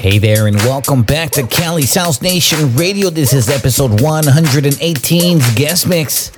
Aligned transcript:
Hey 0.00 0.16
there, 0.16 0.46
and 0.46 0.56
welcome 0.56 1.02
back 1.02 1.30
to 1.32 1.46
Cali's 1.46 1.94
House 1.94 2.22
Nation 2.22 2.74
Radio. 2.74 3.10
This 3.10 3.34
is 3.34 3.50
episode 3.50 3.90
118's 4.00 5.54
guest 5.54 5.86
mix. 5.86 6.32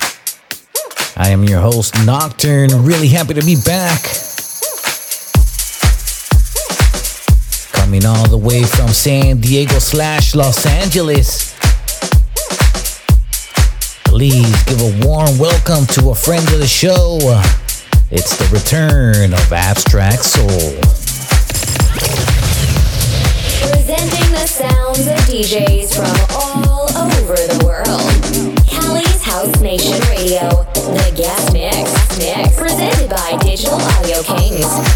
I 1.17 1.29
am 1.29 1.45
your 1.45 1.61
host, 1.61 1.95
Nocturne. 2.05 2.71
Really 2.85 3.07
happy 3.07 3.35
to 3.35 3.47
be 3.47 3.55
back. 3.65 4.03
Coming 7.71 8.05
all 8.05 8.27
the 8.27 8.37
way 8.37 8.65
from 8.65 8.89
San 8.89 9.39
Diego 9.39 9.79
slash 9.79 10.35
Los 10.35 10.67
Angeles. 10.67 11.57
Please 14.07 14.65
give 14.65 14.81
a 14.81 15.07
warm 15.07 15.39
welcome 15.39 15.87
to 15.95 16.11
a 16.11 16.17
friend 16.17 16.45
of 16.49 16.59
the 16.59 16.67
show. 16.67 17.19
It's 18.11 18.37
the 18.37 18.49
return 18.53 19.33
of 19.33 19.53
Abstract 19.53 20.25
Sol. 20.25 21.02
Presenting 23.73 24.31
the 24.33 24.47
sounds 24.47 25.07
of 25.07 25.17
DJs 25.27 25.97
from 25.97 26.37
all 26.37 26.85
over 26.99 27.35
the 27.35 27.65
world. 27.65 28.67
Cali's 28.67 29.23
House 29.23 29.61
Nation 29.61 29.99
Radio, 30.11 30.49
the 30.75 31.13
guest 31.17 31.55
mix, 31.55 31.91
mix 32.19 32.55
presented 32.55 33.09
by 33.09 33.39
Digital 33.43 33.81
Audio 33.81 34.23
Kings. 34.23 34.93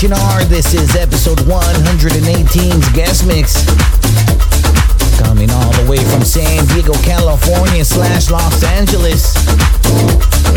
CHNR. 0.00 0.48
This 0.48 0.72
is 0.72 0.96
episode 0.96 1.40
118's 1.40 2.88
guest 2.92 3.26
mix. 3.26 3.66
Coming 5.20 5.50
all 5.50 5.72
the 5.72 5.86
way 5.90 5.98
from 5.98 6.24
San 6.24 6.64
Diego, 6.68 6.94
California 7.02 7.84
slash 7.84 8.30
Los 8.30 8.64
Angeles. 8.64 9.34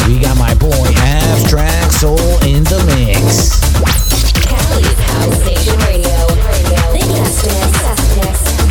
We 0.07 0.19
got 0.19 0.37
my 0.37 0.55
boy 0.55 0.87
Abstract 0.95 1.91
Sol 1.91 2.17
in 2.45 2.63
the 2.63 2.79
mix. 2.95 3.59
Cali's 4.47 4.99
House 5.11 5.45
Nation 5.45 5.77
Radio. 5.79 6.27
The 6.93 7.03
guest 7.11 8.15
mix. 8.15 8.62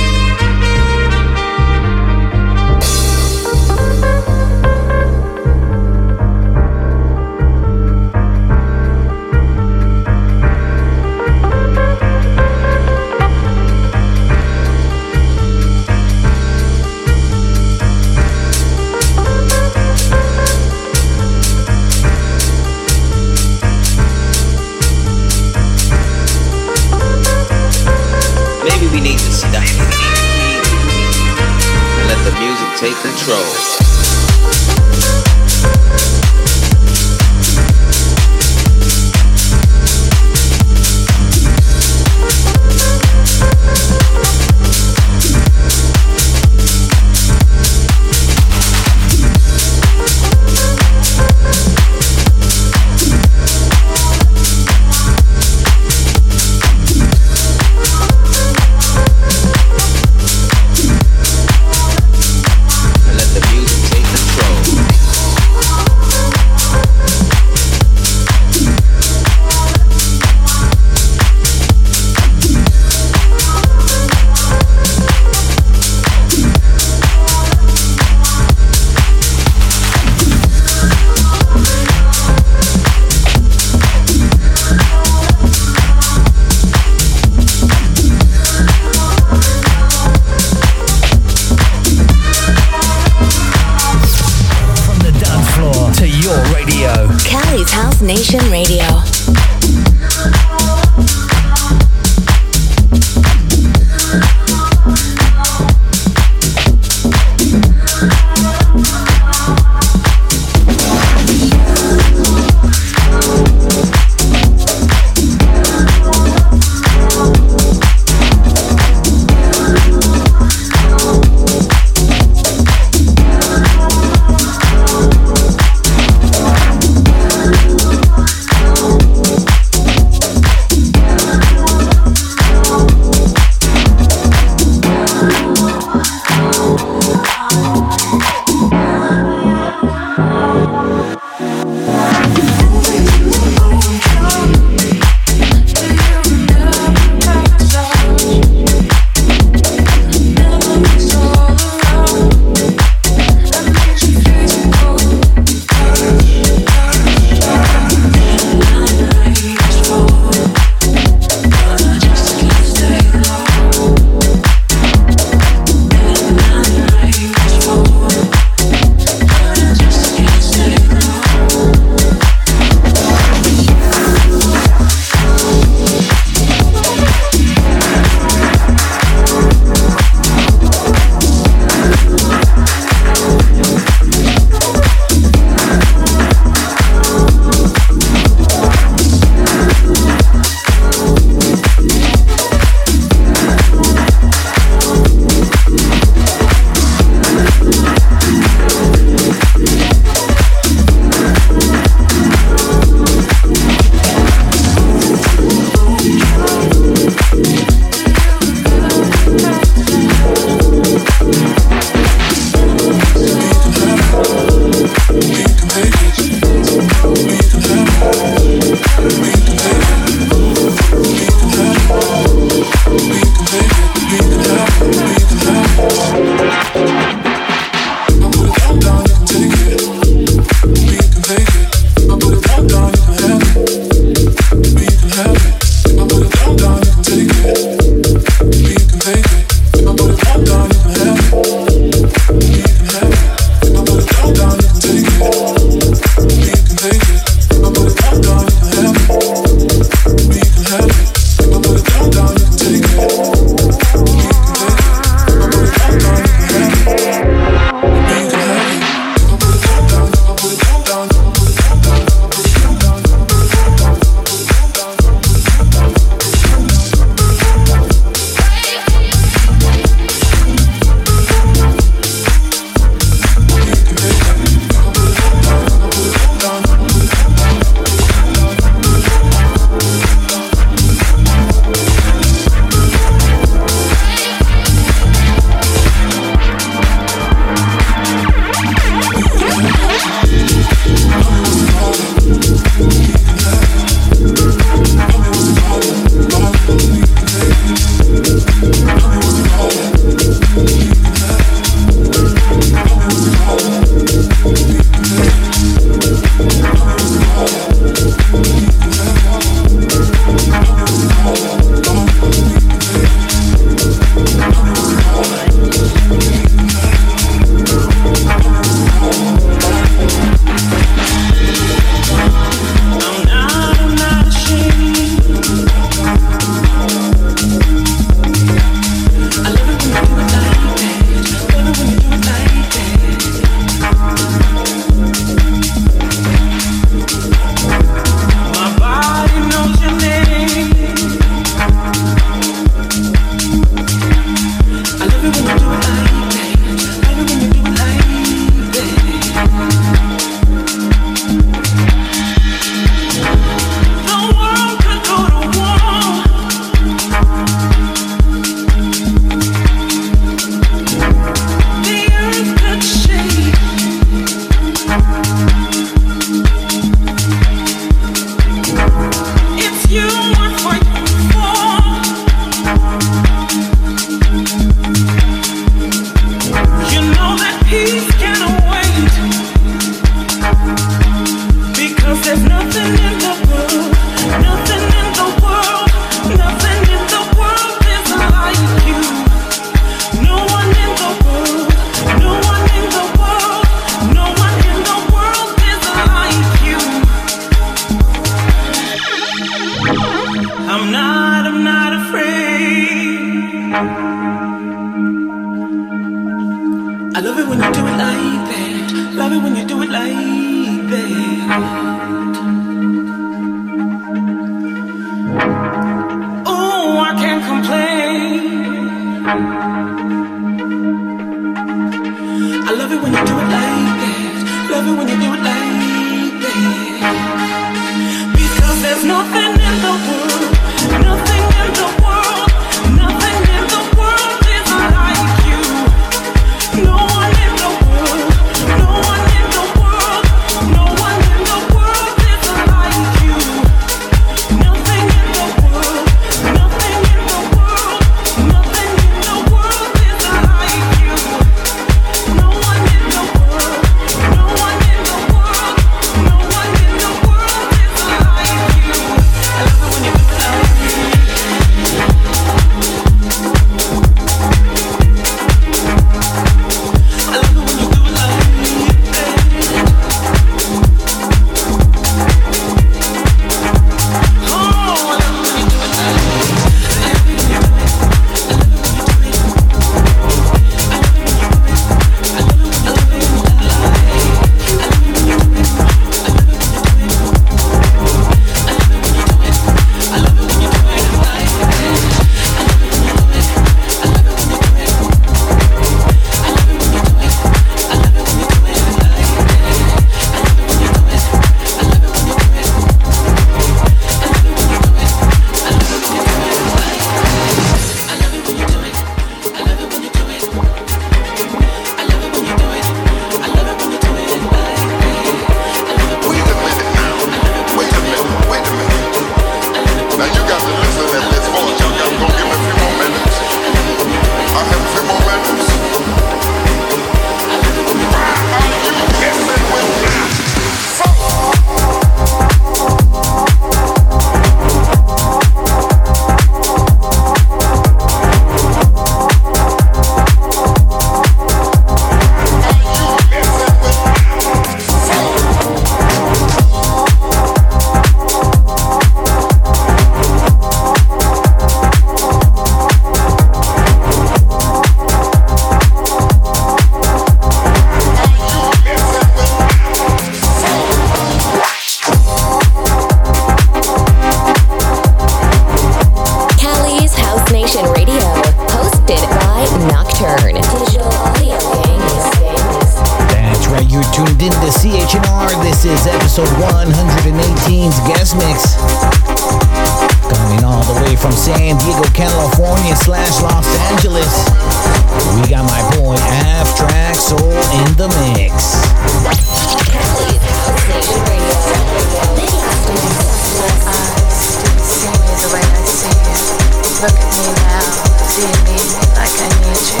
Look 596.96 597.12
at 597.12 597.28
me 597.28 597.52
now. 597.60 597.84
Do 598.24 598.40
you 598.40 598.56
need 598.72 598.88
me 598.88 599.04
like 599.20 599.36
I 599.36 599.48
need 599.60 599.84
you? 599.84 600.00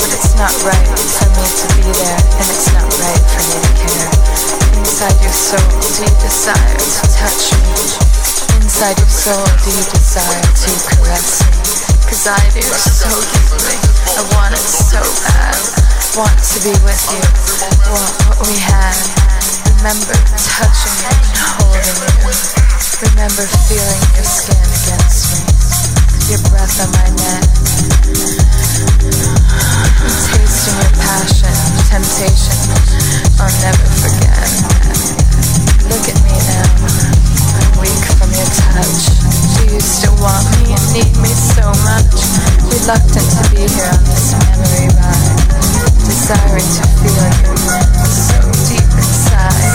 But 0.00 0.08
it's 0.08 0.32
not 0.40 0.56
right 0.64 0.88
for 0.96 1.28
me 1.36 1.44
to 1.44 1.66
be 1.76 1.84
there, 1.92 2.16
and 2.16 2.46
it's 2.48 2.72
not 2.72 2.88
right 2.96 3.24
for 3.28 3.44
me 3.44 3.56
to 3.60 3.72
care. 3.76 4.08
Inside 4.80 5.20
your 5.20 5.36
soul, 5.36 5.60
do 5.84 6.00
you 6.00 6.14
desire 6.24 6.80
to 6.80 7.02
touch 7.12 7.52
me? 7.60 7.76
Inside 8.56 8.96
your 8.96 9.12
soul, 9.12 9.44
do 9.44 9.68
you 9.68 9.84
desire 9.92 10.40
to 10.40 10.70
caress 10.96 11.44
me? 11.44 11.60
Cause 12.08 12.24
I 12.24 12.40
do 12.56 12.64
so 12.72 13.12
deeply. 13.28 13.76
I 14.16 14.24
want 14.32 14.56
it 14.56 14.64
so 14.64 15.04
bad. 15.28 15.60
Want 16.16 16.40
to 16.40 16.56
be 16.64 16.72
with 16.88 17.04
you. 17.12 17.24
Want 17.92 18.14
what 18.32 18.40
we 18.48 18.56
had. 18.64 18.96
Remember 19.76 20.16
touching 20.40 20.96
you 21.04 21.12
and 21.12 21.36
holding 21.60 22.00
you. 22.16 22.32
Remember 23.12 23.44
feeling 23.68 24.02
your 24.16 24.24
skin 24.24 24.56
against 24.56 25.36
me, 25.36 25.63
your 26.30 26.38
breath 26.48 26.80
on 26.80 26.88
my 26.96 27.08
neck. 27.20 27.44
Tasting 30.32 30.78
your 30.80 30.94
passion, 30.96 31.52
temptation, 31.90 32.58
I'll 33.36 33.52
never 33.60 33.88
forget. 34.00 34.48
Look 35.84 36.04
at 36.08 36.16
me 36.24 36.32
now, 36.32 36.64
I'm 37.60 37.76
weak 37.76 38.04
from 38.16 38.32
your 38.32 38.48
touch. 38.56 39.12
Do 39.58 39.74
you 39.74 39.80
still 39.80 40.16
want 40.22 40.48
me 40.56 40.72
need 40.96 41.12
me 41.20 41.28
so 41.28 41.68
much? 41.84 42.14
Reluctant 42.72 43.28
to 43.28 43.42
be 43.50 43.68
here 43.68 43.90
on 43.92 44.00
this 44.08 44.32
memory 44.32 44.88
ride. 44.96 45.44
Desiring 46.08 46.70
to 46.78 46.84
feel 47.04 47.26
you 47.36 47.52
so 48.08 48.38
deep 48.70 48.88
inside. 48.96 49.74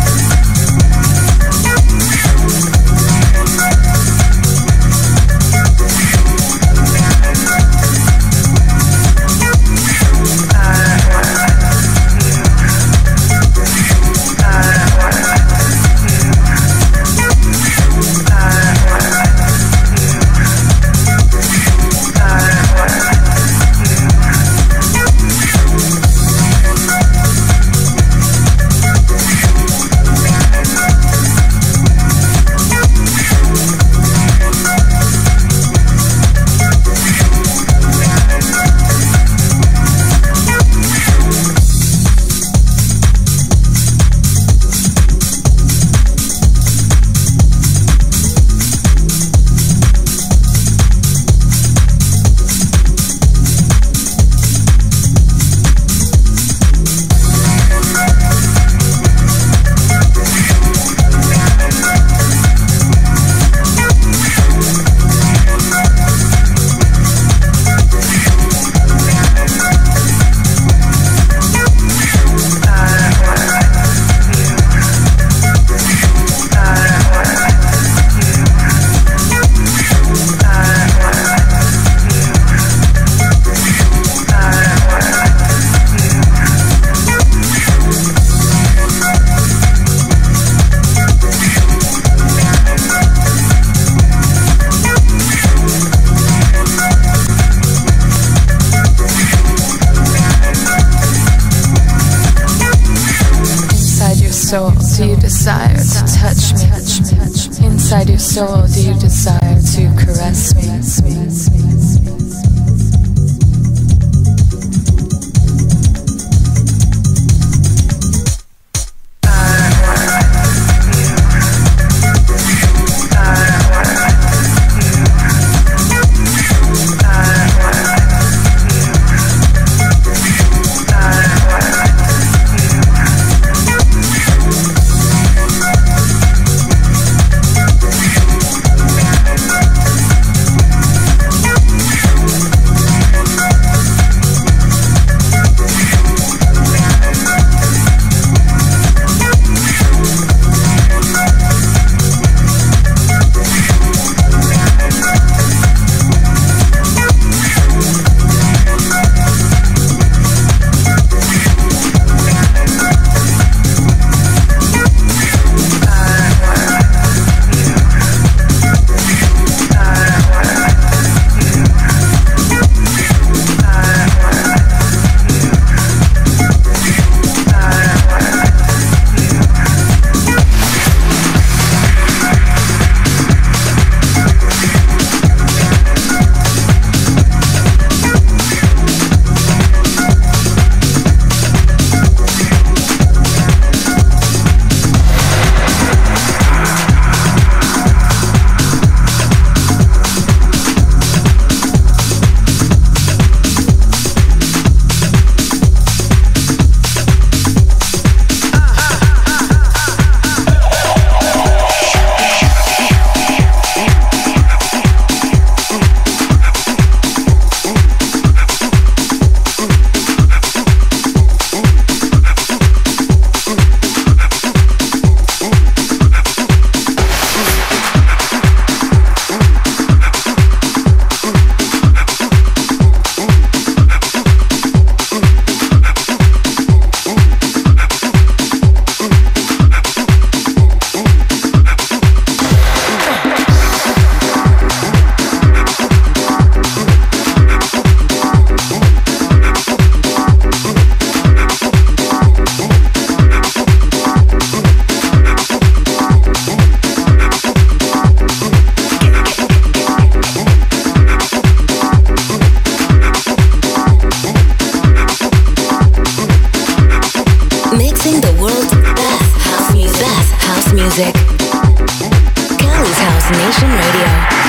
Destination 273.31 273.71
Radio. 273.71 274.40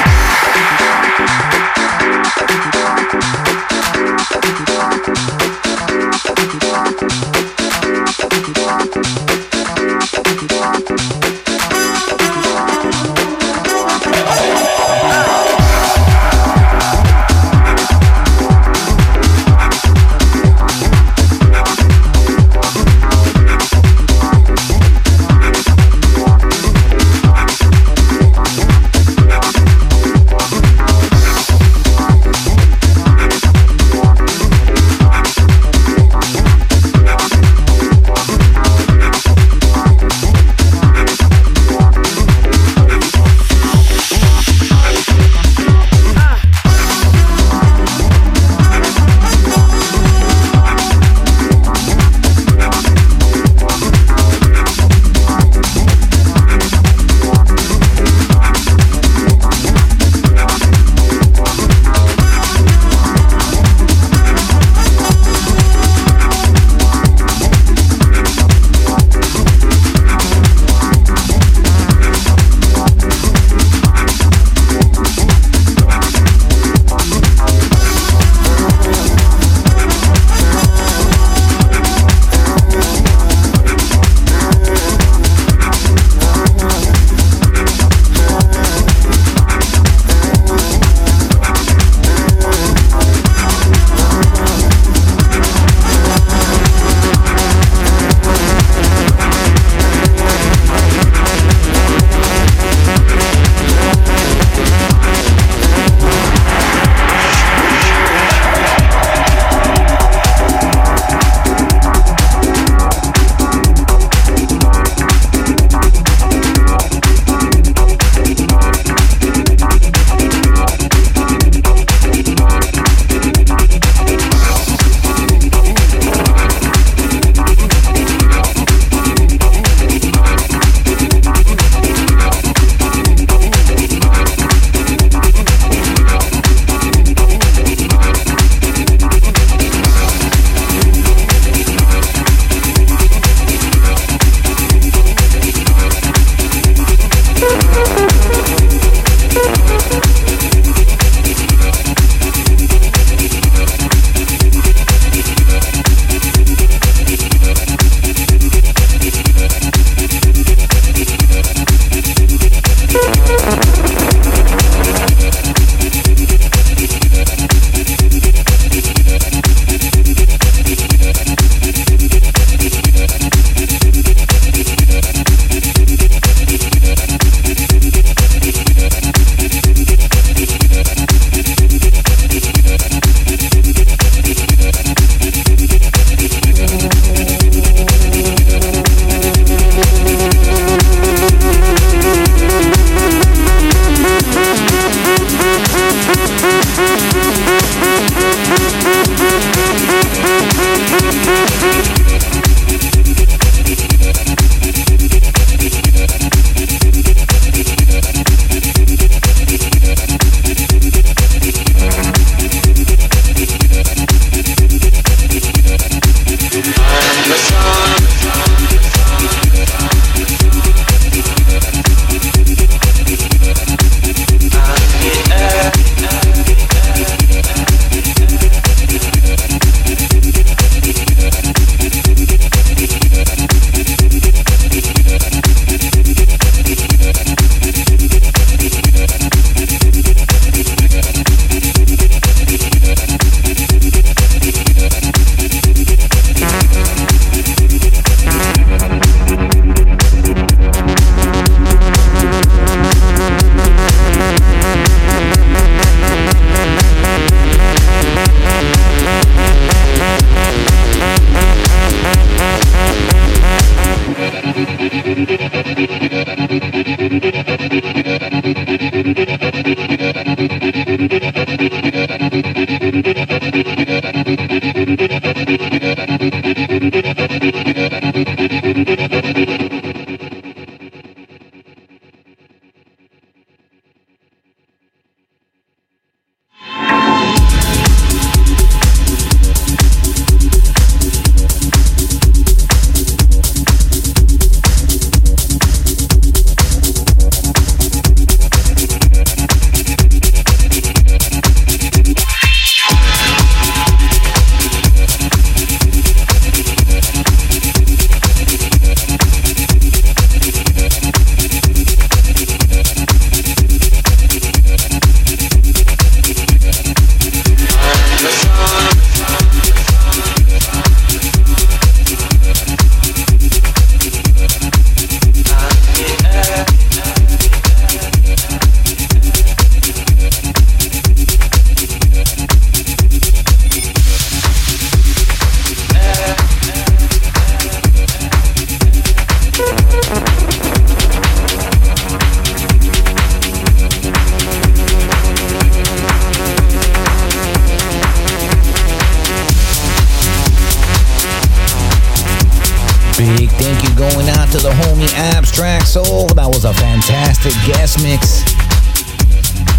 Soul. 355.92 356.26
That 356.28 356.46
was 356.46 356.64
a 356.64 356.72
fantastic 356.72 357.52
guest 357.68 358.02
mix. 358.02 358.40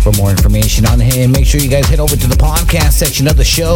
For 0.04 0.12
more 0.22 0.30
information 0.30 0.86
on 0.86 1.00
him, 1.00 1.32
make 1.32 1.44
sure 1.44 1.60
you 1.60 1.68
guys 1.68 1.88
head 1.88 2.00
over 2.00 2.16
to 2.16 2.28
the 2.28 2.36
podcast 2.36 2.92
section 2.92 3.28
of 3.28 3.36
the 3.36 3.44
show. 3.44 3.74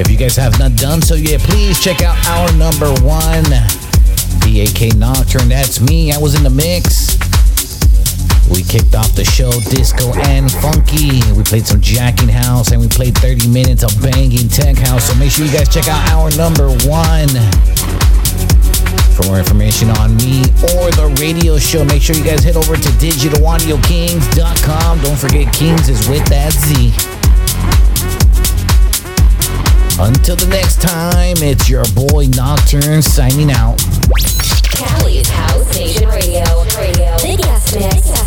If 0.00 0.10
you 0.10 0.16
guys 0.16 0.34
have 0.36 0.58
not 0.58 0.76
done 0.76 1.02
so 1.02 1.14
yet, 1.14 1.42
please 1.42 1.78
check 1.78 2.00
out 2.00 2.16
our 2.28 2.50
number 2.56 2.88
one, 3.04 3.44
DAK 4.40 4.96
Nocturne. 4.96 5.50
That's 5.50 5.78
me. 5.78 6.10
I 6.10 6.16
was 6.16 6.34
in 6.34 6.42
the 6.42 6.48
mix. 6.48 7.11
We 8.52 8.62
kicked 8.62 8.94
off 8.94 9.16
the 9.16 9.24
show 9.24 9.50
disco 9.72 10.12
and 10.28 10.52
funky. 10.52 11.24
We 11.32 11.42
played 11.42 11.66
some 11.66 11.80
jacking 11.80 12.28
house 12.28 12.70
and 12.70 12.80
we 12.80 12.86
played 12.86 13.16
30 13.16 13.48
minutes 13.48 13.82
of 13.82 13.90
banging 14.02 14.48
tech 14.48 14.76
house. 14.76 15.08
So 15.08 15.14
make 15.16 15.30
sure 15.32 15.46
you 15.46 15.52
guys 15.52 15.72
check 15.72 15.88
out 15.88 16.06
our 16.12 16.30
number 16.36 16.68
one. 16.84 17.28
For 19.16 19.24
more 19.24 19.38
information 19.38 19.88
on 19.96 20.14
me 20.16 20.42
or 20.76 20.92
the 20.92 21.08
radio 21.20 21.58
show, 21.58 21.82
make 21.84 22.02
sure 22.02 22.14
you 22.14 22.24
guys 22.24 22.44
head 22.44 22.56
over 22.56 22.76
to 22.76 22.88
digitalaudiokingz.com. 23.00 25.00
Don't 25.00 25.18
forget, 25.18 25.52
Kings 25.52 25.88
is 25.88 26.06
with 26.08 26.24
that 26.28 26.52
Z. 26.52 26.92
Until 30.00 30.36
the 30.36 30.46
next 30.48 30.80
time, 30.80 31.36
it's 31.40 31.68
your 31.68 31.84
boy 31.94 32.26
Nocturne 32.36 33.02
signing 33.02 33.52
out. 33.52 33.78
Cali's 34.64 35.28
House 35.28 35.76
Nation 35.76 36.08
Radio. 36.08 36.42
Radio. 36.76 37.16
The 37.18 37.36
guest 37.40 37.76
mix. 37.76 38.21